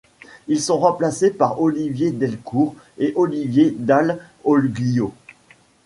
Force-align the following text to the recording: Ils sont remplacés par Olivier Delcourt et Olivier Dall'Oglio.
Ils 0.47 0.59
sont 0.59 0.79
remplacés 0.79 1.29
par 1.29 1.61
Olivier 1.61 2.09
Delcourt 2.09 2.73
et 2.97 3.13
Olivier 3.15 3.75
Dall'Oglio. 3.77 5.13